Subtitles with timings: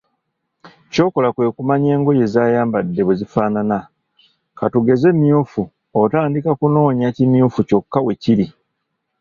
[0.91, 3.79] ky’okola kwekumanya engoye z’ayambadde bwe zifaanana,
[4.57, 5.61] katugeze myufu,
[6.01, 8.47] otandika kunoonya kimyufu kyokka weekiri.